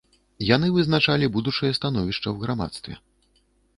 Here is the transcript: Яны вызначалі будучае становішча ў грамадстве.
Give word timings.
Яны 0.55 0.67
вызначалі 0.77 1.29
будучае 1.37 1.71
становішча 1.81 2.23
ў 2.31 2.37
грамадстве. 2.47 2.93